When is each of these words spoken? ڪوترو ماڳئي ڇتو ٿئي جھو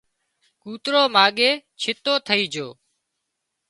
ڪوترو 0.61 1.01
ماڳئي 1.15 1.49
ڇتو 1.81 2.13
ٿئي 2.27 2.43
جھو 2.53 2.67